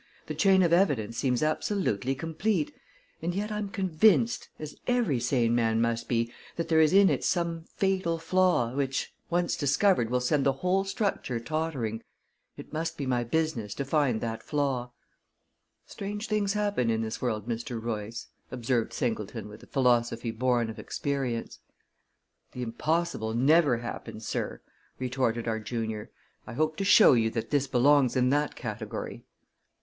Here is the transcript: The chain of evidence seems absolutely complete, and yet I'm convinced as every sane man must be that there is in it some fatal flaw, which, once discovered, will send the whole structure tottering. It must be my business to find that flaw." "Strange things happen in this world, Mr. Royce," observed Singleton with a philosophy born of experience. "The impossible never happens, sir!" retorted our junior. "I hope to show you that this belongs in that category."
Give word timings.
The 0.25 0.33
chain 0.33 0.63
of 0.63 0.73
evidence 0.73 1.19
seems 1.19 1.43
absolutely 1.43 2.15
complete, 2.15 2.75
and 3.21 3.35
yet 3.35 3.51
I'm 3.51 3.69
convinced 3.69 4.49
as 4.57 4.75
every 4.87 5.19
sane 5.19 5.53
man 5.53 5.79
must 5.79 6.09
be 6.09 6.33
that 6.55 6.69
there 6.69 6.79
is 6.81 6.91
in 6.91 7.07
it 7.07 7.23
some 7.23 7.65
fatal 7.65 8.17
flaw, 8.17 8.73
which, 8.73 9.13
once 9.29 9.55
discovered, 9.55 10.09
will 10.09 10.19
send 10.19 10.43
the 10.43 10.53
whole 10.65 10.83
structure 10.85 11.39
tottering. 11.39 12.01
It 12.57 12.73
must 12.73 12.97
be 12.97 13.05
my 13.05 13.23
business 13.23 13.75
to 13.75 13.85
find 13.85 14.21
that 14.21 14.41
flaw." 14.41 14.89
"Strange 15.85 16.27
things 16.27 16.53
happen 16.53 16.89
in 16.89 17.03
this 17.03 17.21
world, 17.21 17.47
Mr. 17.47 17.79
Royce," 17.79 18.25
observed 18.49 18.93
Singleton 18.93 19.47
with 19.47 19.61
a 19.61 19.67
philosophy 19.67 20.31
born 20.31 20.71
of 20.71 20.79
experience. 20.79 21.59
"The 22.53 22.63
impossible 22.63 23.35
never 23.35 23.77
happens, 23.77 24.27
sir!" 24.27 24.61
retorted 24.97 25.47
our 25.47 25.59
junior. 25.59 26.09
"I 26.47 26.53
hope 26.53 26.75
to 26.77 26.83
show 26.83 27.13
you 27.13 27.29
that 27.29 27.51
this 27.51 27.67
belongs 27.67 28.15
in 28.15 28.31
that 28.31 28.55
category." 28.55 29.21